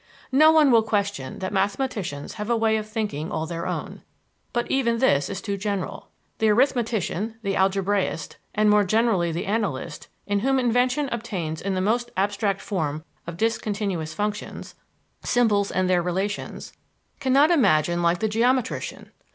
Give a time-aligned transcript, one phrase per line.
[0.31, 4.01] No one will question that mathematicians have a way of thinking all their own;
[4.51, 6.07] but even this is too general.
[6.39, 11.81] The arithmetician, the algebraist, and more generally the analyst, in whom invention obtains in the
[11.81, 14.73] most abstract form of discontinuous functions
[15.21, 16.73] symbols and their relations
[17.19, 19.11] cannot imagine like the geometrician.